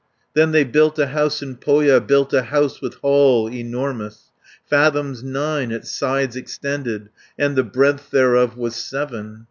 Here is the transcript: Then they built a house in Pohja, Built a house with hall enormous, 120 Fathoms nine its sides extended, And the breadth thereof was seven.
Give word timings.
Then 0.33 0.49
they 0.51 0.63
built 0.63 0.97
a 0.97 1.05
house 1.05 1.43
in 1.43 1.57
Pohja, 1.57 1.99
Built 2.01 2.33
a 2.33 2.41
house 2.41 2.81
with 2.81 2.95
hall 3.03 3.47
enormous, 3.47 4.31
120 4.67 4.67
Fathoms 4.67 5.23
nine 5.23 5.71
its 5.71 5.91
sides 5.91 6.35
extended, 6.35 7.09
And 7.37 7.55
the 7.55 7.63
breadth 7.63 8.09
thereof 8.09 8.57
was 8.57 8.75
seven. 8.75 9.39